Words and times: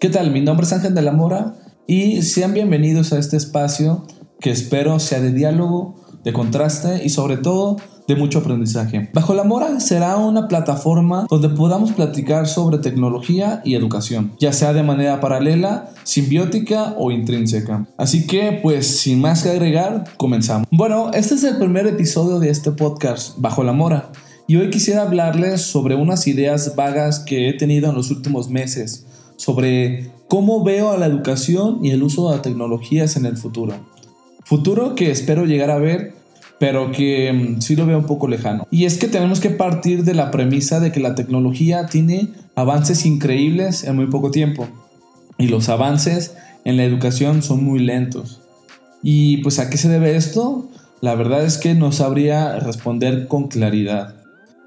¿Qué 0.00 0.08
tal? 0.08 0.30
Mi 0.30 0.40
nombre 0.40 0.64
es 0.64 0.72
Ángel 0.72 0.94
de 0.94 1.02
la 1.02 1.12
Mora 1.12 1.56
y 1.86 2.22
sean 2.22 2.54
bienvenidos 2.54 3.12
a 3.12 3.18
este 3.18 3.36
espacio 3.36 4.06
que 4.40 4.50
espero 4.50 4.98
sea 4.98 5.20
de 5.20 5.30
diálogo, 5.30 5.94
de 6.24 6.32
contraste 6.32 7.04
y 7.04 7.10
sobre 7.10 7.36
todo 7.36 7.76
de 8.08 8.16
mucho 8.16 8.38
aprendizaje. 8.38 9.10
Bajo 9.12 9.34
la 9.34 9.44
Mora 9.44 9.78
será 9.78 10.16
una 10.16 10.48
plataforma 10.48 11.26
donde 11.28 11.50
podamos 11.50 11.92
platicar 11.92 12.48
sobre 12.48 12.78
tecnología 12.78 13.60
y 13.62 13.74
educación, 13.74 14.32
ya 14.40 14.54
sea 14.54 14.72
de 14.72 14.82
manera 14.82 15.20
paralela, 15.20 15.90
simbiótica 16.02 16.94
o 16.96 17.10
intrínseca. 17.10 17.86
Así 17.98 18.26
que, 18.26 18.58
pues, 18.62 19.00
sin 19.00 19.20
más 19.20 19.42
que 19.42 19.50
agregar, 19.50 20.04
comenzamos. 20.16 20.66
Bueno, 20.70 21.10
este 21.12 21.34
es 21.34 21.44
el 21.44 21.58
primer 21.58 21.86
episodio 21.86 22.38
de 22.38 22.48
este 22.48 22.72
podcast, 22.72 23.36
Bajo 23.36 23.64
la 23.64 23.74
Mora, 23.74 24.12
y 24.46 24.56
hoy 24.56 24.70
quisiera 24.70 25.02
hablarles 25.02 25.60
sobre 25.60 25.94
unas 25.94 26.26
ideas 26.26 26.74
vagas 26.74 27.18
que 27.18 27.50
he 27.50 27.52
tenido 27.52 27.90
en 27.90 27.96
los 27.96 28.10
últimos 28.10 28.48
meses 28.48 29.04
sobre 29.40 30.10
cómo 30.28 30.62
veo 30.62 30.90
a 30.90 30.98
la 30.98 31.06
educación 31.06 31.82
y 31.82 31.92
el 31.92 32.02
uso 32.02 32.30
de 32.30 32.40
tecnologías 32.40 33.16
en 33.16 33.24
el 33.24 33.38
futuro. 33.38 33.74
Futuro 34.44 34.94
que 34.94 35.10
espero 35.10 35.46
llegar 35.46 35.70
a 35.70 35.78
ver 35.78 36.20
pero 36.60 36.92
que 36.92 37.32
mm, 37.32 37.62
sí 37.62 37.74
lo 37.74 37.86
veo 37.86 37.96
un 37.96 38.04
poco 38.04 38.28
lejano. 38.28 38.68
Y 38.70 38.84
es 38.84 38.98
que 38.98 39.08
tenemos 39.08 39.40
que 39.40 39.48
partir 39.48 40.04
de 40.04 40.12
la 40.12 40.30
premisa 40.30 40.78
de 40.78 40.92
que 40.92 41.00
la 41.00 41.14
tecnología 41.14 41.86
tiene 41.86 42.28
avances 42.54 43.06
increíbles 43.06 43.82
en 43.82 43.96
muy 43.96 44.08
poco 44.08 44.30
tiempo. 44.30 44.68
Y 45.38 45.48
los 45.48 45.70
avances 45.70 46.36
en 46.66 46.76
la 46.76 46.84
educación 46.84 47.42
son 47.42 47.64
muy 47.64 47.78
lentos. 47.78 48.42
¿Y 49.02 49.38
pues 49.38 49.58
a 49.58 49.70
qué 49.70 49.78
se 49.78 49.88
debe 49.88 50.16
esto? 50.16 50.68
La 51.00 51.14
verdad 51.14 51.46
es 51.46 51.56
que 51.56 51.74
no 51.74 51.92
sabría 51.92 52.56
responder 52.56 53.26
con 53.26 53.48
claridad. 53.48 54.16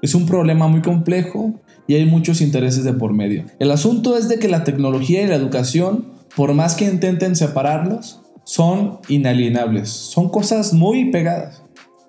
Es 0.02 0.16
un 0.16 0.26
problema 0.26 0.66
muy 0.66 0.82
complejo 0.82 1.60
y 1.86 1.94
hay 1.94 2.06
muchos 2.06 2.40
intereses 2.40 2.84
de 2.84 2.92
por 2.92 3.12
medio. 3.12 3.44
El 3.58 3.70
asunto 3.70 4.16
es 4.16 4.28
de 4.28 4.38
que 4.38 4.48
la 4.48 4.64
tecnología 4.64 5.22
y 5.22 5.26
la 5.26 5.34
educación, 5.34 6.12
por 6.36 6.54
más 6.54 6.74
que 6.74 6.86
intenten 6.86 7.36
separarlos, 7.36 8.20
son 8.44 8.98
inalienables, 9.08 9.88
son 9.88 10.28
cosas 10.28 10.72
muy 10.72 11.10
pegadas. 11.10 11.62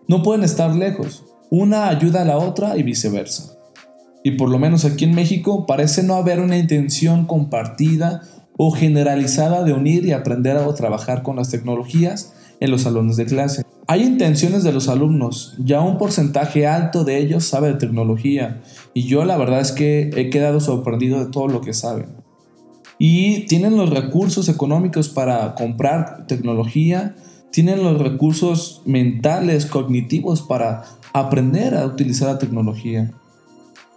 No 0.07 0.21
pueden 0.21 0.43
estar 0.43 0.75
lejos. 0.75 1.23
Una 1.49 1.89
ayuda 1.89 2.21
a 2.21 2.25
la 2.25 2.37
otra 2.37 2.77
y 2.77 2.83
viceversa. 2.83 3.53
Y 4.23 4.31
por 4.31 4.49
lo 4.49 4.59
menos 4.59 4.85
aquí 4.85 5.05
en 5.05 5.15
México 5.15 5.65
parece 5.65 6.03
no 6.03 6.15
haber 6.15 6.39
una 6.39 6.57
intención 6.57 7.25
compartida 7.25 8.21
o 8.57 8.71
generalizada 8.71 9.63
de 9.63 9.73
unir 9.73 10.05
y 10.05 10.13
aprender 10.13 10.57
a 10.57 10.73
trabajar 10.73 11.21
con 11.21 11.35
las 11.35 11.49
tecnologías 11.49 12.33
en 12.59 12.71
los 12.71 12.81
salones 12.81 13.17
de 13.17 13.25
clase. 13.25 13.63
Hay 13.87 14.03
intenciones 14.03 14.63
de 14.63 14.73
los 14.73 14.89
alumnos, 14.89 15.55
ya 15.59 15.81
un 15.81 15.97
porcentaje 15.97 16.65
alto 16.65 17.03
de 17.03 17.17
ellos 17.19 17.45
sabe 17.45 17.67
de 17.67 17.75
tecnología 17.75 18.61
y 18.93 19.03
yo 19.03 19.25
la 19.25 19.37
verdad 19.37 19.61
es 19.61 19.71
que 19.71 20.09
he 20.15 20.29
quedado 20.29 20.59
sorprendido 20.59 21.23
de 21.23 21.31
todo 21.31 21.47
lo 21.47 21.61
que 21.61 21.73
saben. 21.73 22.07
Y 22.97 23.45
tienen 23.45 23.77
los 23.77 23.89
recursos 23.89 24.49
económicos 24.49 25.09
para 25.09 25.53
comprar 25.55 26.25
tecnología 26.27 27.15
tienen 27.55 27.83
los 27.83 28.01
recursos 28.01 28.81
mentales, 28.83 29.65
cognitivos 29.65 30.41
para 30.41 30.83
aprender 31.13 31.73
a 31.75 31.85
utilizar 31.85 32.27
la 32.27 32.37
tecnología. 32.37 33.13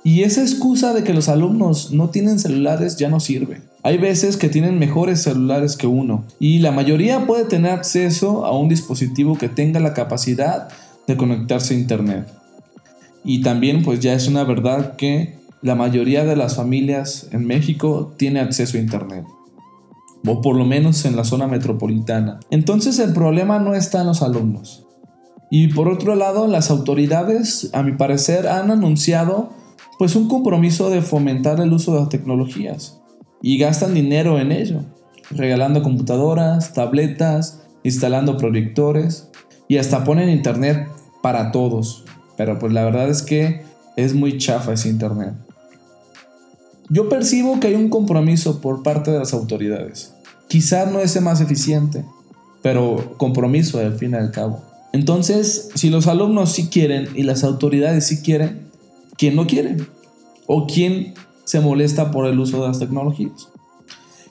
Y 0.04 0.22
esa 0.22 0.42
excusa 0.42 0.94
de 0.94 1.02
que 1.02 1.12
los 1.12 1.28
alumnos 1.28 1.90
no 1.90 2.10
tienen 2.10 2.38
celulares 2.38 2.98
ya 2.98 3.08
no 3.08 3.18
sirve. 3.18 3.62
Hay 3.84 3.96
veces 3.96 4.36
que 4.36 4.48
tienen 4.48 4.78
mejores 4.78 5.22
celulares 5.22 5.76
que 5.76 5.86
uno 5.86 6.24
y 6.40 6.58
la 6.58 6.72
mayoría 6.72 7.26
puede 7.26 7.44
tener 7.44 7.72
acceso 7.72 8.44
a 8.44 8.56
un 8.56 8.68
dispositivo 8.68 9.38
que 9.38 9.48
tenga 9.48 9.78
la 9.78 9.94
capacidad 9.94 10.68
de 11.06 11.16
conectarse 11.16 11.74
a 11.74 11.78
internet. 11.78 12.28
Y 13.24 13.42
también 13.42 13.84
pues 13.84 14.00
ya 14.00 14.14
es 14.14 14.26
una 14.26 14.42
verdad 14.44 14.96
que 14.96 15.38
la 15.62 15.76
mayoría 15.76 16.24
de 16.24 16.36
las 16.36 16.56
familias 16.56 17.28
en 17.30 17.46
México 17.46 18.14
tiene 18.16 18.40
acceso 18.40 18.76
a 18.76 18.80
internet 18.80 19.24
o 20.26 20.40
por 20.40 20.56
lo 20.56 20.64
menos 20.64 21.04
en 21.04 21.14
la 21.14 21.24
zona 21.24 21.46
metropolitana. 21.46 22.40
Entonces 22.50 22.98
el 22.98 23.12
problema 23.12 23.60
no 23.60 23.74
está 23.74 24.00
en 24.00 24.08
los 24.08 24.22
alumnos. 24.22 24.84
Y 25.50 25.68
por 25.68 25.88
otro 25.88 26.14
lado, 26.14 26.46
las 26.46 26.70
autoridades, 26.70 27.70
a 27.72 27.82
mi 27.82 27.92
parecer, 27.92 28.48
han 28.48 28.70
anunciado 28.70 29.50
pues 29.98 30.14
un 30.16 30.28
compromiso 30.28 30.90
de 30.90 31.00
fomentar 31.00 31.60
el 31.60 31.72
uso 31.72 31.94
de 31.94 32.00
las 32.00 32.08
tecnologías 32.10 32.98
y 33.42 33.58
gastan 33.58 33.94
dinero 33.94 34.38
en 34.38 34.52
ello, 34.52 34.80
regalando 35.30 35.82
computadoras, 35.82 36.72
tabletas, 36.72 37.62
instalando 37.82 38.36
proyectores 38.36 39.28
y 39.68 39.78
hasta 39.78 40.04
ponen 40.04 40.28
internet 40.28 40.88
para 41.22 41.52
todos. 41.52 42.04
Pero 42.36 42.58
pues 42.58 42.72
la 42.72 42.84
verdad 42.84 43.08
es 43.08 43.22
que 43.22 43.62
es 43.96 44.14
muy 44.14 44.38
chafa 44.38 44.72
ese 44.72 44.88
internet. 44.88 45.34
Yo 46.88 47.08
percibo 47.08 47.60
que 47.60 47.68
hay 47.68 47.74
un 47.74 47.90
compromiso 47.90 48.60
por 48.60 48.82
parte 48.82 49.10
de 49.10 49.18
las 49.18 49.34
autoridades. 49.34 50.14
Quizá 50.48 50.86
no 50.86 51.00
es 51.00 51.14
el 51.16 51.22
más 51.22 51.40
eficiente, 51.40 52.04
pero 52.62 53.14
compromiso 53.18 53.78
al 53.78 53.98
fin 53.98 54.12
y 54.12 54.14
al 54.14 54.30
cabo. 54.30 54.62
Entonces, 54.92 55.68
si 55.74 55.90
los 55.90 56.06
alumnos 56.06 56.52
sí 56.52 56.68
quieren 56.68 57.08
y 57.14 57.24
las 57.24 57.44
autoridades 57.44 58.06
sí 58.06 58.22
quieren, 58.22 58.68
¿quién 59.18 59.36
no 59.36 59.46
quiere? 59.46 59.76
¿O 60.46 60.66
quién 60.66 61.12
se 61.48 61.60
molesta 61.60 62.10
por 62.10 62.26
el 62.26 62.38
uso 62.38 62.60
de 62.60 62.68
las 62.68 62.78
tecnologías? 62.78 63.48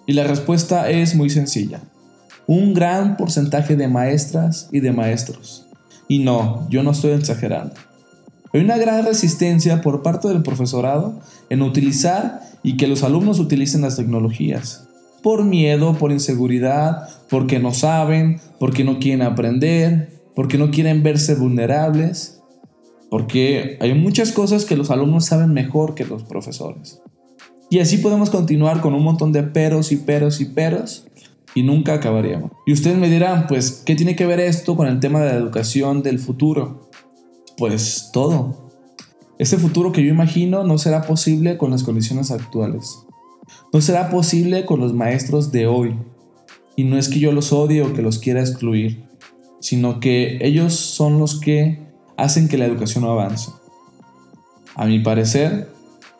Y 0.05 0.13
la 0.13 0.23
respuesta 0.23 0.87
es 0.87 1.15
muy 1.15 1.31
sencilla. 1.31 1.81
Un 2.45 2.75
gran 2.75 3.17
porcentaje 3.17 3.75
de 3.75 3.87
maestras 3.87 4.69
y 4.71 4.81
de 4.81 4.91
maestros. 4.91 5.65
Y 6.07 6.19
no, 6.19 6.67
yo 6.69 6.83
no 6.83 6.91
estoy 6.91 7.13
exagerando. 7.13 7.73
Hay 8.53 8.61
una 8.61 8.77
gran 8.77 9.03
resistencia 9.03 9.81
por 9.81 10.03
parte 10.03 10.27
del 10.27 10.43
profesorado 10.43 11.19
en 11.49 11.63
utilizar 11.63 12.41
y 12.61 12.77
que 12.77 12.87
los 12.87 13.01
alumnos 13.01 13.39
utilicen 13.39 13.81
las 13.81 13.95
tecnologías. 13.95 14.87
Por 15.23 15.43
miedo, 15.43 15.95
por 15.97 16.11
inseguridad, 16.11 17.09
porque 17.31 17.57
no 17.57 17.73
saben, 17.73 18.39
porque 18.59 18.83
no 18.83 18.99
quieren 18.99 19.23
aprender, 19.23 20.21
porque 20.35 20.59
no 20.59 20.69
quieren 20.69 21.01
verse 21.01 21.33
vulnerables, 21.33 22.36
porque 23.09 23.77
hay 23.79 23.93
muchas 23.93 24.31
cosas 24.31 24.65
que 24.65 24.77
los 24.77 24.91
alumnos 24.91 25.25
saben 25.25 25.53
mejor 25.53 25.95
que 25.95 26.05
los 26.05 26.23
profesores. 26.23 27.01
Y 27.69 27.79
así 27.79 27.97
podemos 27.97 28.29
continuar 28.29 28.81
con 28.81 28.93
un 28.93 29.03
montón 29.03 29.31
de 29.31 29.43
peros 29.43 29.91
y 29.91 29.97
peros 29.97 30.39
y 30.41 30.45
peros 30.45 31.07
y 31.53 31.63
nunca 31.63 31.93
acabaríamos. 31.93 32.51
Y 32.65 32.73
ustedes 32.73 32.97
me 32.97 33.09
dirán, 33.09 33.47
pues, 33.47 33.83
¿qué 33.85 33.95
tiene 33.95 34.15
que 34.15 34.25
ver 34.25 34.39
esto 34.39 34.75
con 34.75 34.87
el 34.87 34.99
tema 34.99 35.21
de 35.21 35.31
la 35.31 35.37
educación 35.37 36.03
del 36.03 36.19
futuro? 36.19 36.87
pues 37.57 38.11
todo. 38.13 38.69
Este 39.39 39.57
futuro 39.57 39.91
que 39.91 40.03
yo 40.03 40.09
imagino 40.09 40.63
no 40.63 40.77
será 40.77 41.01
posible 41.01 41.57
con 41.57 41.71
las 41.71 41.83
condiciones 41.83 42.31
actuales. 42.31 42.99
No 43.73 43.81
será 43.81 44.09
posible 44.09 44.65
con 44.65 44.79
los 44.79 44.93
maestros 44.93 45.51
de 45.51 45.67
hoy. 45.67 45.95
Y 46.75 46.83
no 46.83 46.97
es 46.97 47.09
que 47.09 47.19
yo 47.19 47.31
los 47.31 47.51
odie 47.51 47.81
o 47.81 47.93
que 47.93 48.03
los 48.03 48.19
quiera 48.19 48.39
excluir, 48.39 49.05
sino 49.59 49.99
que 49.99 50.37
ellos 50.41 50.73
son 50.73 51.19
los 51.19 51.39
que 51.39 51.86
hacen 52.17 52.47
que 52.47 52.57
la 52.57 52.65
educación 52.65 53.05
avance. 53.05 53.51
A 54.75 54.85
mi 54.85 54.99
parecer, 54.99 55.69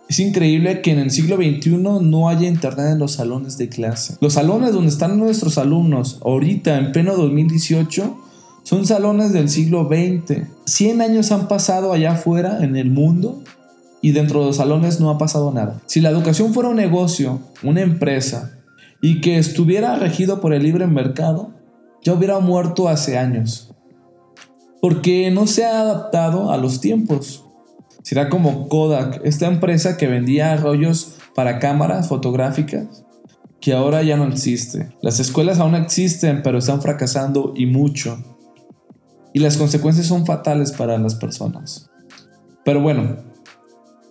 es 0.10 0.20
increíble 0.20 0.82
que 0.82 0.92
en 0.92 1.00
el 1.00 1.12
siglo 1.12 1.36
XXI 1.36 1.78
no 1.78 2.30
haya 2.30 2.48
internet 2.48 2.94
en 2.94 3.00
los 3.00 3.14
salones 3.14 3.58
de 3.58 3.68
clase. 3.68 4.16
Los 4.22 4.34
salones 4.34 4.72
donde 4.72 4.90
están 4.90 5.20
nuestros 5.20 5.58
alumnos 5.58 6.20
ahorita 6.24 6.78
en 6.78 6.94
pleno 6.94 7.16
2018 7.16 8.18
son 8.64 8.86
salones 8.86 9.34
del 9.34 9.50
siglo 9.50 9.90
XX. 9.90 10.48
100 10.66 11.02
años 11.02 11.32
han 11.32 11.48
pasado 11.48 11.92
allá 11.92 12.14
afuera 12.14 12.64
en 12.64 12.78
el 12.78 12.90
mundo 12.90 13.44
y 14.02 14.12
dentro 14.12 14.40
de 14.40 14.48
los 14.48 14.58
salones 14.58 15.00
no 15.00 15.10
ha 15.10 15.18
pasado 15.18 15.52
nada. 15.52 15.82
Si 15.88 16.00
la 16.00 16.10
educación 16.10 16.54
fuera 16.54 16.70
un 16.70 16.78
negocio, 16.78 17.42
una 17.64 17.82
empresa, 17.82 18.58
y 19.02 19.22
que 19.22 19.38
estuviera 19.38 19.96
regido 19.96 20.42
por 20.42 20.54
el 20.54 20.64
libre 20.64 20.88
mercado, 20.88 21.52
ya 22.04 22.14
hubiera 22.14 22.40
muerto 22.40 22.90
hace 22.90 23.18
años. 23.18 23.67
Porque 24.82 25.32
no 25.32 25.48
se 25.48 25.66
ha 25.66 25.82
adaptado 25.82 26.52
a 26.52 26.58
los 26.58 26.82
tiempos. 26.82 27.44
Será 28.04 28.30
como 28.30 28.70
Kodak, 28.70 29.22
esta 29.24 29.48
empresa 29.48 29.98
que 29.98 30.08
vendía 30.08 30.56
rollos 30.58 31.16
para 31.36 31.60
cámaras 31.60 32.08
fotográficas, 32.08 33.06
que 33.60 33.74
ahora 33.74 34.04
ya 34.04 34.18
no 34.18 34.28
existe. 34.28 34.90
Las 35.02 35.20
escuelas 35.20 35.60
aún 35.60 35.76
existen, 35.76 36.42
pero 36.42 36.60
están 36.60 36.82
fracasando 36.82 37.54
y 37.56 37.66
mucho 37.66 38.18
y 39.38 39.40
las 39.40 39.58
consecuencias 39.58 40.08
son 40.08 40.26
fatales 40.26 40.72
para 40.72 40.98
las 40.98 41.14
personas. 41.14 41.92
Pero 42.66 42.82
bueno, 42.82 43.18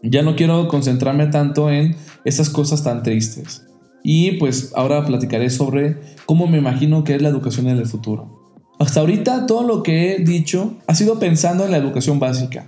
ya 0.01 0.23
no 0.23 0.37
quiero 0.37 0.69
concentrarme 0.69 1.27
tanto 1.27 1.69
en 1.69 1.97
esas 2.25 2.49
cosas 2.49 2.85
tan 2.85 3.03
tristes. 3.03 3.67
Y 4.05 4.39
pues 4.39 4.71
ahora 4.77 5.05
platicaré 5.05 5.51
sobre 5.51 6.01
cómo 6.27 6.47
me 6.47 6.59
imagino 6.59 7.03
que 7.03 7.17
es 7.17 7.23
la 7.23 7.29
educación 7.29 7.67
en 7.67 7.79
el 7.79 7.87
futuro. 7.87 8.36
Hasta 8.79 9.01
ahorita 9.01 9.47
todo 9.47 9.63
lo 9.63 9.83
que 9.83 10.13
he 10.13 10.19
dicho 10.19 10.75
ha 10.87 10.95
sido 10.95 11.19
pensando 11.19 11.65
en 11.65 11.71
la 11.71 11.79
educación 11.79 12.19
básica, 12.19 12.67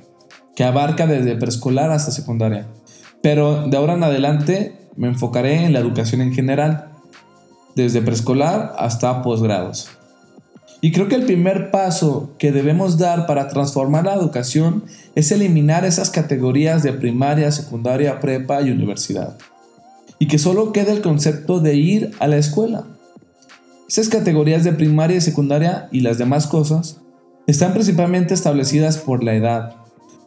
que 0.56 0.64
abarca 0.64 1.06
desde 1.06 1.36
preescolar 1.36 1.90
hasta 1.90 2.10
secundaria. 2.10 2.66
Pero 3.22 3.66
de 3.66 3.76
ahora 3.76 3.94
en 3.94 4.04
adelante 4.04 4.88
me 4.96 5.08
enfocaré 5.08 5.64
en 5.64 5.72
la 5.72 5.80
educación 5.80 6.22
en 6.22 6.32
general, 6.32 6.92
desde 7.76 8.00
preescolar 8.00 8.74
hasta 8.78 9.22
posgrados. 9.22 9.90
Y 10.80 10.92
creo 10.92 11.08
que 11.08 11.16
el 11.16 11.24
primer 11.24 11.70
paso 11.70 12.30
que 12.38 12.52
debemos 12.52 12.98
dar 12.98 13.26
para 13.26 13.48
transformar 13.48 14.04
la 14.04 14.14
educación 14.14 14.84
es 15.14 15.30
eliminar 15.32 15.84
esas 15.84 16.10
categorías 16.10 16.82
de 16.82 16.92
primaria, 16.92 17.50
secundaria, 17.50 18.20
prepa 18.20 18.62
y 18.62 18.70
universidad. 18.70 19.36
y 20.20 20.26
que 20.26 20.38
solo 20.38 20.72
queda 20.72 20.90
el 20.90 21.00
concepto 21.00 21.60
de 21.60 21.76
ir 21.76 22.10
a 22.18 22.26
la 22.26 22.38
escuela. 22.38 22.86
Esas 23.88 24.10
categorías 24.10 24.64
de 24.64 24.72
primaria 24.72 25.16
y 25.16 25.20
secundaria 25.22 25.88
y 25.90 26.00
las 26.00 26.18
demás 26.18 26.46
cosas 26.46 27.00
están 27.46 27.72
principalmente 27.72 28.34
establecidas 28.34 28.98
por 28.98 29.24
la 29.24 29.34
edad. 29.34 29.76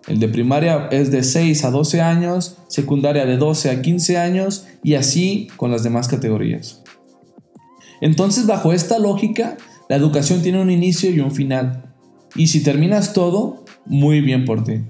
El 0.07 0.19
de 0.19 0.27
primaria 0.27 0.87
es 0.89 1.11
de 1.11 1.21
6 1.21 1.63
a 1.65 1.69
12 1.69 2.01
años, 2.01 2.57
secundaria 2.67 3.27
de 3.27 3.37
12 3.37 3.69
a 3.69 3.81
15 3.83 4.17
años 4.17 4.65
y 4.83 4.95
así 4.95 5.47
con 5.57 5.69
las 5.69 5.83
demás 5.83 6.07
categorías. 6.07 6.81
Entonces, 8.01 8.47
bajo 8.47 8.73
esta 8.73 8.97
lógica, 8.97 9.57
la 9.89 9.95
educación 9.95 10.41
tiene 10.41 10.59
un 10.59 10.71
inicio 10.71 11.11
y 11.11 11.19
un 11.19 11.31
final. 11.31 11.93
Y 12.33 12.47
si 12.47 12.63
terminas 12.63 13.13
todo, 13.13 13.63
muy 13.85 14.21
bien 14.21 14.43
por 14.45 14.63
ti. 14.63 14.81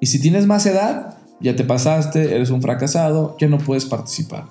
Y 0.00 0.06
si 0.06 0.18
tienes 0.18 0.46
más 0.46 0.64
edad, 0.64 1.18
ya 1.40 1.56
te 1.56 1.64
pasaste, 1.64 2.34
eres 2.34 2.48
un 2.48 2.62
fracasado, 2.62 3.36
ya 3.38 3.48
no 3.48 3.58
puedes 3.58 3.84
participar. 3.84 4.46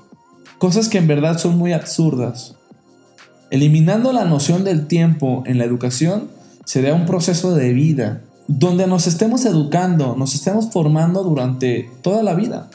Cosas 0.59 0.89
que 0.89 1.00
en 1.00 1.07
verdad 1.07 1.39
son 1.39 1.57
muy 1.57 1.74
absurdas. 1.74 2.56
Eliminando 3.50 4.12
la 4.12 4.26
noción 4.26 4.66
del 4.66 4.88
tiempo 4.88 5.44
en 5.46 5.58
la 5.58 5.64
educación 5.64 6.28
sería 6.66 6.94
un 6.94 7.06
proceso 7.06 7.56
de 7.56 7.72
vida, 7.72 8.22
donde 8.48 8.88
nos 8.88 9.08
estemos 9.08 9.46
educando, 9.46 10.16
nos 10.18 10.36
estemos 10.36 10.70
formando 10.72 11.24
durante 11.24 11.90
toda 12.02 12.24
la 12.24 12.34
vida. 12.34 12.70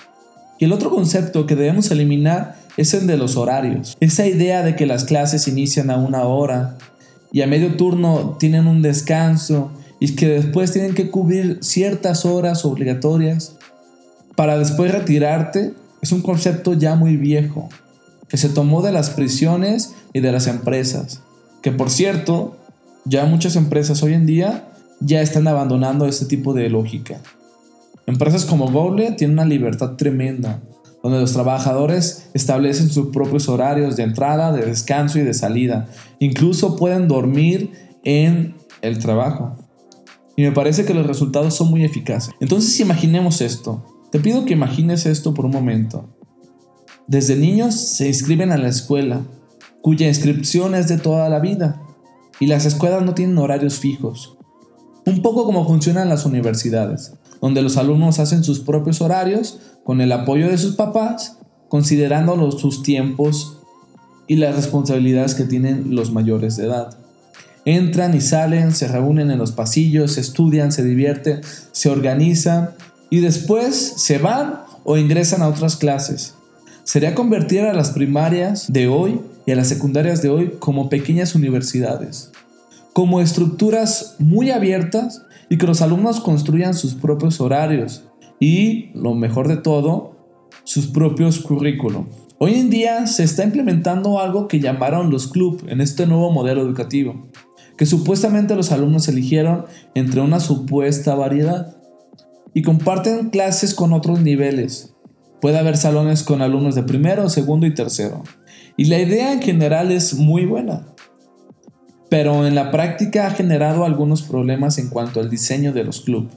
Y 0.58 0.64
el 0.64 0.72
otro 0.72 0.90
concepto 0.90 1.46
que 1.46 1.56
debemos 1.56 1.90
eliminar 1.90 2.56
es 2.78 2.94
el 2.94 3.06
de 3.06 3.18
los 3.18 3.36
horarios. 3.36 3.98
Esa 4.00 4.26
idea 4.26 4.62
de 4.62 4.74
que 4.74 4.86
las 4.86 5.04
clases 5.04 5.46
inician 5.46 5.90
a 5.90 5.98
una 5.98 6.24
hora 6.24 6.78
y 7.32 7.42
a 7.42 7.46
medio 7.46 7.76
turno 7.76 8.36
tienen 8.38 8.66
un 8.66 8.80
descanso 8.80 9.70
y 10.00 10.14
que 10.14 10.28
después 10.28 10.72
tienen 10.72 10.94
que 10.94 11.10
cubrir 11.10 11.58
ciertas 11.60 12.24
horas 12.24 12.64
obligatorias 12.64 13.56
para 14.36 14.56
después 14.56 14.90
retirarte 14.90 15.74
es 16.00 16.12
un 16.12 16.22
concepto 16.22 16.72
ya 16.72 16.96
muy 16.96 17.16
viejo 17.18 17.68
que 18.32 18.38
se 18.38 18.48
tomó 18.48 18.80
de 18.80 18.92
las 18.92 19.10
prisiones 19.10 19.94
y 20.14 20.20
de 20.20 20.32
las 20.32 20.46
empresas. 20.46 21.20
Que 21.60 21.70
por 21.70 21.90
cierto, 21.90 22.56
ya 23.04 23.26
muchas 23.26 23.56
empresas 23.56 24.02
hoy 24.02 24.14
en 24.14 24.24
día 24.24 24.70
ya 25.00 25.20
están 25.20 25.46
abandonando 25.46 26.06
este 26.06 26.24
tipo 26.24 26.54
de 26.54 26.70
lógica. 26.70 27.20
Empresas 28.06 28.46
como 28.46 28.72
Google 28.72 29.12
tienen 29.12 29.34
una 29.34 29.44
libertad 29.44 29.96
tremenda, 29.96 30.62
donde 31.02 31.20
los 31.20 31.34
trabajadores 31.34 32.30
establecen 32.32 32.88
sus 32.88 33.08
propios 33.08 33.50
horarios 33.50 33.96
de 33.96 34.04
entrada, 34.04 34.50
de 34.50 34.64
descanso 34.64 35.18
y 35.18 35.22
de 35.24 35.34
salida. 35.34 35.90
Incluso 36.18 36.76
pueden 36.76 37.08
dormir 37.08 37.72
en 38.02 38.54
el 38.80 38.98
trabajo. 38.98 39.58
Y 40.38 40.42
me 40.42 40.52
parece 40.52 40.86
que 40.86 40.94
los 40.94 41.06
resultados 41.06 41.54
son 41.54 41.68
muy 41.68 41.84
eficaces. 41.84 42.32
Entonces 42.40 42.80
imaginemos 42.80 43.42
esto. 43.42 43.84
Te 44.10 44.20
pido 44.20 44.46
que 44.46 44.54
imagines 44.54 45.04
esto 45.04 45.34
por 45.34 45.44
un 45.44 45.52
momento. 45.52 46.08
Desde 47.08 47.36
niños 47.36 47.74
se 47.74 48.06
inscriben 48.06 48.52
a 48.52 48.56
la 48.56 48.68
escuela, 48.68 49.22
cuya 49.80 50.06
inscripción 50.06 50.74
es 50.74 50.86
de 50.88 50.98
toda 50.98 51.28
la 51.28 51.40
vida, 51.40 51.82
y 52.38 52.46
las 52.46 52.64
escuelas 52.64 53.02
no 53.02 53.14
tienen 53.14 53.38
horarios 53.38 53.78
fijos. 53.78 54.36
Un 55.04 55.20
poco 55.20 55.44
como 55.44 55.66
funcionan 55.66 56.08
las 56.08 56.24
universidades, 56.24 57.14
donde 57.40 57.60
los 57.60 57.76
alumnos 57.76 58.20
hacen 58.20 58.44
sus 58.44 58.60
propios 58.60 59.00
horarios 59.00 59.58
con 59.84 60.00
el 60.00 60.12
apoyo 60.12 60.48
de 60.48 60.58
sus 60.58 60.76
papás, 60.76 61.38
considerando 61.68 62.52
sus 62.52 62.84
tiempos 62.84 63.58
y 64.28 64.36
las 64.36 64.54
responsabilidades 64.54 65.34
que 65.34 65.44
tienen 65.44 65.96
los 65.96 66.12
mayores 66.12 66.56
de 66.56 66.66
edad. 66.66 66.96
Entran 67.64 68.14
y 68.14 68.20
salen, 68.20 68.72
se 68.72 68.86
reúnen 68.86 69.30
en 69.30 69.38
los 69.38 69.50
pasillos, 69.52 70.18
estudian, 70.18 70.70
se 70.70 70.84
divierten, 70.84 71.40
se 71.72 71.90
organizan 71.90 72.70
y 73.10 73.20
después 73.20 73.94
se 73.96 74.18
van 74.18 74.60
o 74.84 74.96
ingresan 74.96 75.42
a 75.42 75.48
otras 75.48 75.76
clases 75.76 76.34
sería 76.92 77.14
convertir 77.14 77.62
a 77.62 77.72
las 77.72 77.92
primarias 77.92 78.70
de 78.70 78.86
hoy 78.86 79.22
y 79.46 79.52
a 79.52 79.56
las 79.56 79.68
secundarias 79.68 80.20
de 80.20 80.28
hoy 80.28 80.56
como 80.58 80.90
pequeñas 80.90 81.34
universidades, 81.34 82.32
como 82.92 83.22
estructuras 83.22 84.16
muy 84.18 84.50
abiertas 84.50 85.22
y 85.48 85.56
que 85.56 85.66
los 85.66 85.80
alumnos 85.80 86.20
construyan 86.20 86.74
sus 86.74 86.92
propios 86.92 87.40
horarios 87.40 88.04
y, 88.38 88.90
lo 88.92 89.14
mejor 89.14 89.48
de 89.48 89.56
todo, 89.56 90.18
sus 90.64 90.86
propios 90.86 91.38
currículos. 91.38 92.04
Hoy 92.36 92.56
en 92.56 92.68
día 92.68 93.06
se 93.06 93.24
está 93.24 93.42
implementando 93.42 94.20
algo 94.20 94.46
que 94.46 94.60
llamaron 94.60 95.10
los 95.10 95.28
club 95.28 95.64
en 95.68 95.80
este 95.80 96.06
nuevo 96.06 96.30
modelo 96.30 96.60
educativo, 96.60 97.26
que 97.78 97.86
supuestamente 97.86 98.54
los 98.54 98.70
alumnos 98.70 99.08
eligieron 99.08 99.64
entre 99.94 100.20
una 100.20 100.40
supuesta 100.40 101.14
variedad 101.14 101.74
y 102.52 102.60
comparten 102.60 103.30
clases 103.30 103.74
con 103.74 103.94
otros 103.94 104.20
niveles, 104.20 104.91
Puede 105.42 105.58
haber 105.58 105.76
salones 105.76 106.22
con 106.22 106.40
alumnos 106.40 106.76
de 106.76 106.84
primero, 106.84 107.28
segundo 107.28 107.66
y 107.66 107.74
tercero. 107.74 108.22
Y 108.76 108.84
la 108.84 109.00
idea 109.00 109.32
en 109.32 109.42
general 109.42 109.90
es 109.90 110.14
muy 110.14 110.46
buena. 110.46 110.86
Pero 112.08 112.46
en 112.46 112.54
la 112.54 112.70
práctica 112.70 113.26
ha 113.26 113.32
generado 113.32 113.84
algunos 113.84 114.22
problemas 114.22 114.78
en 114.78 114.88
cuanto 114.88 115.18
al 115.18 115.30
diseño 115.30 115.72
de 115.72 115.82
los 115.82 116.02
clubes. 116.02 116.32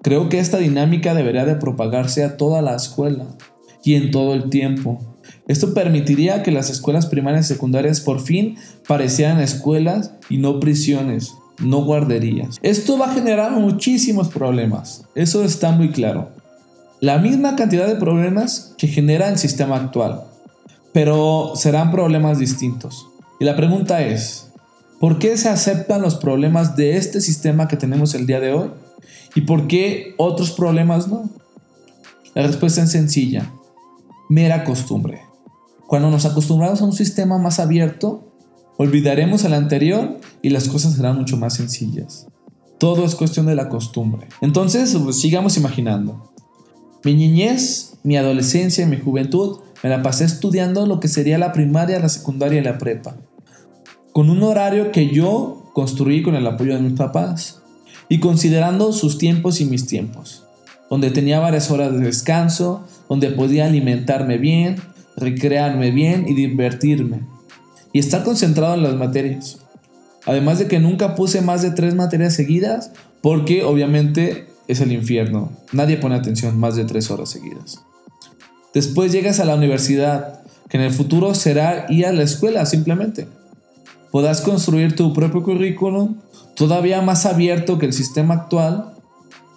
Creo 0.00 0.28
que 0.28 0.38
esta 0.38 0.58
dinámica 0.58 1.12
debería 1.12 1.44
de 1.44 1.56
propagarse 1.56 2.22
a 2.22 2.36
toda 2.36 2.62
la 2.62 2.76
escuela 2.76 3.26
y 3.82 3.96
en 3.96 4.12
todo 4.12 4.34
el 4.34 4.48
tiempo. 4.48 5.00
Esto 5.48 5.74
permitiría 5.74 6.44
que 6.44 6.52
las 6.52 6.70
escuelas 6.70 7.06
primarias 7.06 7.46
y 7.46 7.54
secundarias 7.54 8.00
por 8.00 8.20
fin 8.20 8.58
parecieran 8.86 9.40
escuelas 9.40 10.14
y 10.28 10.38
no 10.38 10.60
prisiones, 10.60 11.34
no 11.58 11.82
guarderías. 11.84 12.58
Esto 12.62 12.96
va 12.96 13.06
a 13.06 13.14
generar 13.14 13.50
muchísimos 13.50 14.28
problemas, 14.28 15.04
eso 15.16 15.42
está 15.42 15.72
muy 15.72 15.90
claro 15.90 16.39
la 17.00 17.18
misma 17.18 17.56
cantidad 17.56 17.86
de 17.86 17.96
problemas 17.96 18.74
que 18.76 18.86
genera 18.86 19.28
el 19.28 19.38
sistema 19.38 19.76
actual, 19.76 20.24
pero 20.92 21.52
serán 21.54 21.90
problemas 21.90 22.38
distintos. 22.38 23.06
Y 23.38 23.44
la 23.44 23.56
pregunta 23.56 24.02
es, 24.02 24.50
¿por 24.98 25.18
qué 25.18 25.36
se 25.38 25.48
aceptan 25.48 26.02
los 26.02 26.16
problemas 26.16 26.76
de 26.76 26.98
este 26.98 27.22
sistema 27.22 27.68
que 27.68 27.78
tenemos 27.78 28.14
el 28.14 28.26
día 28.26 28.40
de 28.40 28.52
hoy? 28.52 28.70
¿Y 29.34 29.42
por 29.42 29.66
qué 29.66 30.14
otros 30.18 30.50
problemas 30.50 31.08
no? 31.08 31.30
La 32.34 32.42
respuesta 32.42 32.82
es 32.82 32.92
sencilla, 32.92 33.50
mera 34.28 34.64
costumbre. 34.64 35.22
Cuando 35.86 36.10
nos 36.10 36.26
acostumbramos 36.26 36.82
a 36.82 36.84
un 36.84 36.92
sistema 36.92 37.38
más 37.38 37.58
abierto, 37.60 38.30
olvidaremos 38.76 39.44
el 39.44 39.54
anterior 39.54 40.18
y 40.42 40.50
las 40.50 40.68
cosas 40.68 40.94
serán 40.94 41.16
mucho 41.16 41.36
más 41.36 41.54
sencillas. 41.54 42.26
Todo 42.78 43.04
es 43.04 43.14
cuestión 43.14 43.46
de 43.46 43.54
la 43.54 43.68
costumbre. 43.68 44.28
Entonces, 44.40 44.96
pues, 45.02 45.20
sigamos 45.20 45.56
imaginando. 45.56 46.29
Mi 47.02 47.14
niñez, 47.14 47.94
mi 48.02 48.16
adolescencia 48.16 48.84
y 48.84 48.88
mi 48.88 48.98
juventud 48.98 49.60
me 49.82 49.88
la 49.88 50.02
pasé 50.02 50.24
estudiando 50.24 50.86
lo 50.86 51.00
que 51.00 51.08
sería 51.08 51.38
la 51.38 51.52
primaria, 51.52 51.98
la 51.98 52.10
secundaria 52.10 52.60
y 52.60 52.64
la 52.64 52.76
prepa, 52.76 53.16
con 54.12 54.28
un 54.28 54.42
horario 54.42 54.92
que 54.92 55.08
yo 55.08 55.70
construí 55.72 56.22
con 56.22 56.34
el 56.34 56.46
apoyo 56.46 56.74
de 56.74 56.82
mis 56.82 56.98
papás 56.98 57.62
y 58.10 58.20
considerando 58.20 58.92
sus 58.92 59.16
tiempos 59.16 59.60
y 59.60 59.64
mis 59.64 59.86
tiempos, 59.86 60.44
donde 60.90 61.10
tenía 61.10 61.40
varias 61.40 61.70
horas 61.70 61.92
de 61.92 62.00
descanso, 62.00 62.84
donde 63.08 63.30
podía 63.30 63.66
alimentarme 63.66 64.36
bien, 64.36 64.76
recrearme 65.16 65.92
bien 65.92 66.26
y 66.28 66.34
divertirme, 66.34 67.20
y 67.92 67.98
estar 67.98 68.24
concentrado 68.24 68.74
en 68.74 68.82
las 68.82 68.96
materias. 68.96 69.60
Además 70.26 70.58
de 70.58 70.66
que 70.66 70.80
nunca 70.80 71.14
puse 71.14 71.40
más 71.40 71.62
de 71.62 71.70
tres 71.70 71.94
materias 71.94 72.34
seguidas, 72.34 72.92
porque 73.22 73.64
obviamente 73.64 74.49
es 74.70 74.80
el 74.80 74.92
infierno. 74.92 75.50
Nadie 75.72 75.96
pone 75.96 76.14
atención 76.14 76.58
más 76.58 76.76
de 76.76 76.84
tres 76.84 77.10
horas 77.10 77.30
seguidas. 77.30 77.82
Después 78.72 79.12
llegas 79.12 79.40
a 79.40 79.44
la 79.44 79.56
universidad, 79.56 80.40
que 80.68 80.76
en 80.76 80.84
el 80.84 80.92
futuro 80.92 81.34
será 81.34 81.86
ir 81.88 82.06
a 82.06 82.12
la 82.12 82.22
escuela 82.22 82.64
simplemente. 82.66 83.26
Podrás 84.12 84.40
construir 84.40 84.94
tu 84.94 85.12
propio 85.12 85.42
currículum, 85.42 86.16
todavía 86.54 87.02
más 87.02 87.26
abierto 87.26 87.78
que 87.78 87.86
el 87.86 87.92
sistema 87.92 88.34
actual. 88.34 88.94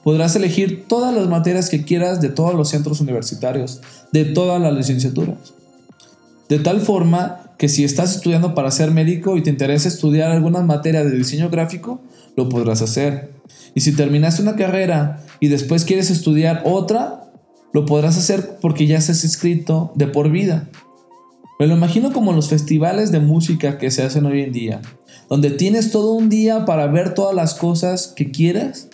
Podrás 0.04 0.36
elegir 0.36 0.86
todas 0.88 1.16
las 1.16 1.28
materias 1.28 1.70
que 1.70 1.84
quieras 1.84 2.20
de 2.20 2.30
todos 2.30 2.56
los 2.56 2.70
centros 2.70 3.00
universitarios, 3.00 3.82
de 4.12 4.26
todas 4.26 4.60
las 4.60 4.74
licenciaturas. 4.74 5.54
De 6.50 6.60
tal 6.60 6.82
forma 6.82 7.52
que 7.58 7.70
si 7.70 7.84
estás 7.84 8.16
estudiando 8.16 8.56
para 8.56 8.72
ser 8.72 8.92
médico 8.92 9.38
y 9.38 9.44
te 9.44 9.50
interesa 9.50 9.88
estudiar 9.88 10.32
algunas 10.32 10.66
materias 10.66 11.06
de 11.06 11.18
diseño 11.18 11.50
gráfico, 11.50 12.02
lo 12.36 12.50
podrás 12.50 12.82
hacer. 12.82 13.33
Y 13.76 13.82
si 13.82 13.96
terminaste 13.96 14.42
una 14.42 14.56
carrera 14.56 15.24
y 15.40 15.48
después 15.48 15.86
quieres 15.86 16.10
estudiar 16.10 16.62
otra, 16.66 17.32
lo 17.74 17.86
podrás 17.86 18.18
hacer 18.18 18.58
porque 18.62 18.88
ya 18.88 18.98
estás 18.98 19.24
inscrito 19.24 19.92
de 19.96 20.08
por 20.08 20.30
vida. 20.30 20.70
Me 21.60 21.68
lo 21.68 21.76
imagino 21.76 22.12
como 22.12 22.34
los 22.34 22.50
festivales 22.50 23.12
de 23.12 23.20
música 23.20 23.78
que 23.78 23.92
se 23.92 24.04
hacen 24.04 24.26
hoy 24.26 24.42
en 24.42 24.52
día, 24.52 24.82
donde 25.30 25.50
tienes 25.50 25.92
todo 25.92 26.14
un 26.14 26.30
día 26.30 26.66
para 26.66 26.88
ver 26.88 27.14
todas 27.14 27.36
las 27.36 27.56
cosas 27.56 28.14
que 28.16 28.32
quieras 28.32 28.90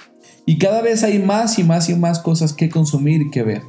y 0.46 0.58
cada 0.58 0.82
vez 0.82 1.03
hay 1.03 1.20
más 1.20 1.60
y 1.60 1.63
más 1.63 1.89
y 1.89 1.96
más 1.96 2.20
cosas 2.20 2.53
que 2.53 2.70
consumir 2.70 3.22
y 3.22 3.32
que 3.32 3.44
ver. 3.44 3.62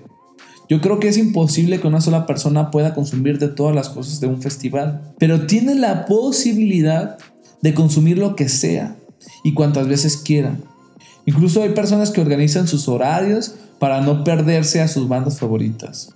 Yo 0.69 0.81
creo 0.81 1.01
que 1.01 1.09
es 1.09 1.19
imposible 1.19 1.81
que 1.81 1.89
una 1.89 2.01
sola 2.01 2.27
persona 2.27 2.71
pueda 2.71 2.95
consumir 2.95 3.39
de 3.39 3.49
todas 3.49 3.75
las 3.75 3.89
cosas 3.89 4.21
de 4.21 4.29
un 4.29 4.41
festival, 4.41 5.15
pero 5.19 5.47
tiene 5.47 5.75
la 5.75 6.07
posibilidad 6.07 7.19
de 7.61 7.75
consumir 7.75 8.19
lo 8.19 8.37
que 8.37 8.49
sea 8.49 8.97
y 9.43 9.55
cuantas 9.55 9.89
veces 9.89 10.17
quiera. 10.17 10.57
Incluso 11.27 11.63
hay 11.63 11.71
personas 11.71 12.11
que 12.11 12.21
organizan 12.21 12.67
sus 12.67 12.89
horarios 12.89 13.55
para 13.79 14.01
no 14.01 14.25
perderse 14.25 14.81
a 14.81 14.89
sus 14.89 15.09
bandas 15.09 15.39
favoritas. 15.39 16.15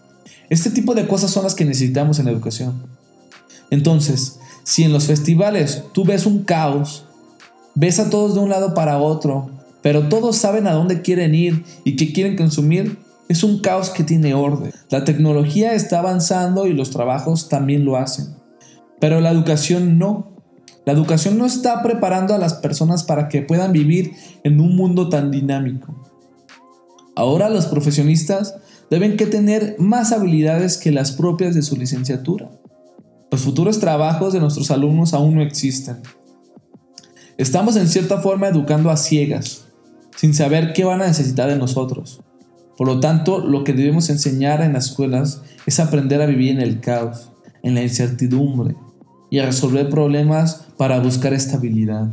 Este 0.50 0.70
tipo 0.70 0.94
de 0.94 1.06
cosas 1.06 1.30
son 1.30 1.44
las 1.44 1.54
que 1.54 1.64
necesitamos 1.64 2.18
en 2.18 2.28
educación. 2.28 2.82
Entonces, 3.70 4.38
si 4.62 4.84
en 4.84 4.92
los 4.92 5.04
festivales 5.04 5.84
tú 5.92 6.04
ves 6.04 6.26
un 6.26 6.44
caos, 6.44 7.04
ves 7.74 7.98
a 7.98 8.10
todos 8.10 8.34
de 8.34 8.40
un 8.40 8.50
lado 8.50 8.74
para 8.74 8.98
otro, 8.98 9.50
pero 9.82 10.08
todos 10.08 10.36
saben 10.36 10.66
a 10.66 10.72
dónde 10.72 11.02
quieren 11.02 11.34
ir 11.34 11.64
y 11.84 11.96
qué 11.96 12.12
quieren 12.12 12.36
consumir, 12.36 12.98
es 13.28 13.42
un 13.42 13.60
caos 13.60 13.90
que 13.90 14.04
tiene 14.04 14.34
orden. 14.34 14.72
La 14.90 15.04
tecnología 15.04 15.74
está 15.74 15.98
avanzando 15.98 16.66
y 16.66 16.72
los 16.72 16.90
trabajos 16.90 17.48
también 17.48 17.84
lo 17.84 17.96
hacen. 17.96 18.34
Pero 19.00 19.20
la 19.20 19.30
educación 19.30 19.98
no. 19.98 20.33
La 20.86 20.92
educación 20.92 21.38
no 21.38 21.46
está 21.46 21.82
preparando 21.82 22.34
a 22.34 22.38
las 22.38 22.54
personas 22.54 23.04
para 23.04 23.28
que 23.28 23.42
puedan 23.42 23.72
vivir 23.72 24.12
en 24.42 24.60
un 24.60 24.76
mundo 24.76 25.08
tan 25.08 25.30
dinámico. 25.30 25.94
Ahora 27.16 27.48
los 27.48 27.66
profesionistas 27.66 28.56
deben 28.90 29.16
que 29.16 29.26
tener 29.26 29.76
más 29.78 30.12
habilidades 30.12 30.76
que 30.76 30.92
las 30.92 31.12
propias 31.12 31.54
de 31.54 31.62
su 31.62 31.76
licenciatura. 31.76 32.50
Los 33.30 33.40
futuros 33.40 33.80
trabajos 33.80 34.32
de 34.34 34.40
nuestros 34.40 34.70
alumnos 34.70 35.14
aún 35.14 35.36
no 35.36 35.42
existen. 35.42 36.02
Estamos 37.38 37.76
en 37.76 37.88
cierta 37.88 38.20
forma 38.20 38.48
educando 38.48 38.90
a 38.90 38.96
ciegas, 38.96 39.66
sin 40.16 40.34
saber 40.34 40.72
qué 40.72 40.84
van 40.84 41.00
a 41.00 41.06
necesitar 41.06 41.48
de 41.48 41.56
nosotros. 41.56 42.20
Por 42.76 42.86
lo 42.86 43.00
tanto, 43.00 43.38
lo 43.38 43.64
que 43.64 43.72
debemos 43.72 44.10
enseñar 44.10 44.60
en 44.60 44.74
las 44.74 44.90
escuelas 44.90 45.42
es 45.66 45.80
aprender 45.80 46.20
a 46.20 46.26
vivir 46.26 46.50
en 46.50 46.60
el 46.60 46.80
caos, 46.80 47.30
en 47.62 47.74
la 47.74 47.82
incertidumbre 47.82 48.76
y 49.34 49.40
a 49.40 49.46
resolver 49.46 49.90
problemas 49.90 50.66
para 50.76 51.00
buscar 51.00 51.34
estabilidad. 51.34 52.06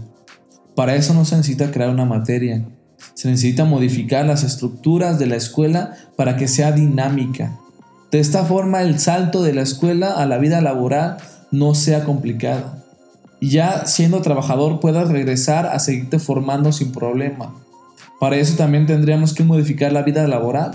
Para 0.74 0.96
eso 0.96 1.14
no 1.14 1.24
se 1.24 1.38
necesita 1.38 1.70
crear 1.70 1.92
una 1.92 2.04
materia, 2.04 2.66
se 3.14 3.30
necesita 3.30 3.64
modificar 3.64 4.26
las 4.26 4.44
estructuras 4.44 5.20
de 5.20 5.28
la 5.28 5.36
escuela 5.36 5.94
para 6.16 6.36
que 6.36 6.48
sea 6.48 6.72
dinámica. 6.72 7.60
De 8.12 8.20
esta 8.20 8.44
forma 8.44 8.82
el 8.82 8.98
salto 8.98 9.44
de 9.44 9.54
la 9.54 9.62
escuela 9.62 10.14
a 10.14 10.26
la 10.26 10.40
vida 10.40 10.62
laboral 10.62 11.18
no 11.52 11.76
sea 11.76 12.06
complicado. 12.06 12.78
Y 13.40 13.50
ya 13.50 13.86
siendo 13.86 14.24
trabajador 14.24 14.80
puedas 14.80 15.10
regresar 15.10 15.68
a 15.68 15.78
seguirte 15.78 16.18
formando 16.18 16.72
sin 16.72 16.92
problema. 16.92 17.54
Para 18.20 18.38
eso 18.38 18.58
también 18.58 18.88
tendríamos 18.88 19.36
que 19.36 19.44
modificar 19.44 19.94
la 19.94 20.02
vida 20.02 20.28
laboral, 20.28 20.72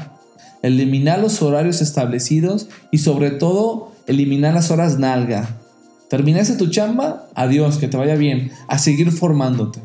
eliminar 0.62 1.18
los 1.18 1.42
horarios 1.42 1.82
establecidos 1.82 2.68
y 2.92 2.98
sobre 2.98 3.32
todo 3.32 3.90
eliminar 4.06 4.54
las 4.54 4.70
horas 4.70 5.00
nalga. 5.00 5.48
Terminaste 6.08 6.56
tu 6.56 6.68
chamba, 6.68 7.28
adiós, 7.34 7.78
que 7.78 7.88
te 7.88 7.96
vaya 7.96 8.14
bien, 8.14 8.52
a 8.68 8.78
seguir 8.78 9.10
formándote. 9.10 9.80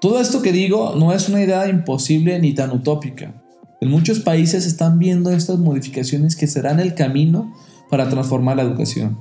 Todo 0.00 0.20
esto 0.20 0.42
que 0.42 0.52
digo 0.52 0.94
no 0.96 1.12
es 1.12 1.28
una 1.28 1.42
idea 1.42 1.68
imposible 1.68 2.38
ni 2.38 2.54
tan 2.54 2.70
utópica. 2.70 3.42
En 3.80 3.90
muchos 3.90 4.20
países 4.20 4.66
están 4.66 4.98
viendo 4.98 5.30
estas 5.30 5.58
modificaciones 5.58 6.36
que 6.36 6.46
serán 6.46 6.80
el 6.80 6.94
camino 6.94 7.54
para 7.90 8.08
transformar 8.08 8.56
la 8.56 8.62
educación. 8.62 9.18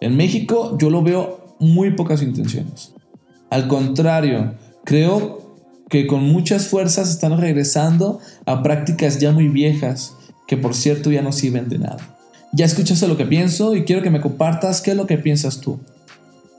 En 0.00 0.16
México 0.16 0.76
yo 0.78 0.90
lo 0.90 1.02
veo 1.02 1.56
muy 1.58 1.92
pocas 1.92 2.22
intenciones. 2.22 2.92
Al 3.50 3.68
contrario, 3.68 4.54
creo 4.84 5.56
que 5.88 6.06
con 6.06 6.24
muchas 6.24 6.68
fuerzas 6.68 7.10
están 7.10 7.40
regresando 7.40 8.18
a 8.46 8.62
prácticas 8.62 9.18
ya 9.20 9.32
muy 9.32 9.48
viejas, 9.48 10.16
que 10.46 10.56
por 10.56 10.74
cierto 10.74 11.10
ya 11.10 11.22
no 11.22 11.32
sirven 11.32 11.68
de 11.68 11.78
nada. 11.78 12.16
Ya 12.56 12.66
escuchaste 12.66 13.08
lo 13.08 13.16
que 13.16 13.26
pienso 13.26 13.74
y 13.74 13.82
quiero 13.82 14.00
que 14.00 14.10
me 14.10 14.20
compartas 14.20 14.80
qué 14.80 14.92
es 14.92 14.96
lo 14.96 15.08
que 15.08 15.18
piensas 15.18 15.60
tú. 15.60 15.80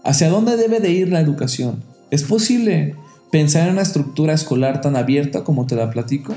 ¿Hacia 0.04 0.28
dónde 0.28 0.58
debe 0.58 0.82
de 0.82 0.92
ir 0.92 1.10
la 1.10 1.22
educación? 1.22 1.82
¿Es 2.12 2.24
posible 2.24 2.96
pensar 3.32 3.66
en 3.66 3.76
una 3.76 3.82
estructura 3.82 4.34
escolar 4.34 4.82
tan 4.82 4.98
abierta 4.98 5.46
como 5.46 5.68
te 5.68 5.76
la 5.76 5.90
platico? 5.92 6.36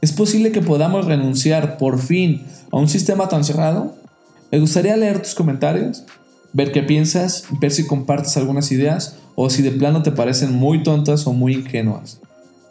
¿Es 0.00 0.10
posible 0.10 0.50
que 0.50 0.60
podamos 0.60 1.04
renunciar 1.04 1.78
por 1.78 2.00
fin 2.00 2.42
a 2.72 2.78
un 2.78 2.88
sistema 2.88 3.28
tan 3.28 3.44
cerrado? 3.44 3.94
Me 4.50 4.58
gustaría 4.58 4.96
leer 4.96 5.22
tus 5.22 5.36
comentarios, 5.36 6.02
ver 6.52 6.72
qué 6.72 6.82
piensas, 6.82 7.44
ver 7.60 7.70
si 7.70 7.86
compartes 7.86 8.36
algunas 8.36 8.72
ideas 8.72 9.18
o 9.36 9.50
si 9.50 9.62
de 9.62 9.70
plano 9.70 10.02
te 10.02 10.10
parecen 10.10 10.52
muy 10.52 10.82
tontas 10.82 11.28
o 11.28 11.32
muy 11.32 11.54
ingenuas. 11.54 12.20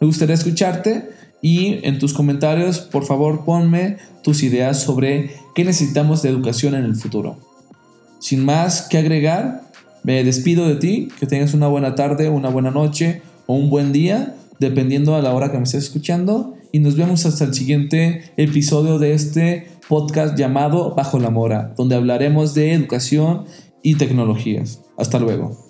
Me 0.02 0.06
gustaría 0.06 0.34
escucharte 0.34 1.08
y 1.40 1.80
en 1.86 1.98
tus 1.98 2.12
comentarios 2.12 2.80
por 2.80 3.06
favor 3.06 3.46
ponme 3.46 3.96
tus 4.22 4.42
ideas 4.42 4.82
sobre 4.82 5.30
qué 5.54 5.64
necesitamos 5.64 6.22
de 6.22 6.28
educación 6.28 6.74
en 6.74 6.84
el 6.84 6.96
futuro. 6.96 7.36
Sin 8.18 8.44
más 8.44 8.82
que 8.82 8.98
agregar, 8.98 9.62
me 10.02 10.24
despido 10.24 10.66
de 10.68 10.76
ti, 10.76 11.08
que 11.18 11.26
tengas 11.26 11.54
una 11.54 11.68
buena 11.68 11.94
tarde, 11.94 12.28
una 12.28 12.48
buena 12.48 12.70
noche 12.70 13.22
o 13.46 13.54
un 13.54 13.70
buen 13.70 13.92
día, 13.92 14.36
dependiendo 14.58 15.14
a 15.14 15.22
la 15.22 15.32
hora 15.32 15.50
que 15.50 15.58
me 15.58 15.64
estés 15.64 15.84
escuchando. 15.84 16.54
Y 16.72 16.78
nos 16.78 16.96
vemos 16.96 17.26
hasta 17.26 17.44
el 17.44 17.54
siguiente 17.54 18.32
episodio 18.36 18.98
de 18.98 19.14
este 19.14 19.68
podcast 19.88 20.38
llamado 20.38 20.94
Bajo 20.94 21.18
la 21.18 21.30
Mora, 21.30 21.74
donde 21.76 21.96
hablaremos 21.96 22.54
de 22.54 22.72
educación 22.72 23.44
y 23.82 23.96
tecnologías. 23.96 24.80
Hasta 24.96 25.18
luego. 25.18 25.69